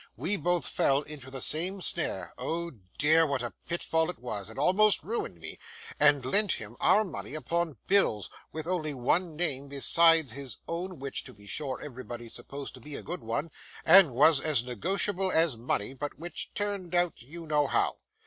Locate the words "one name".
8.95-9.67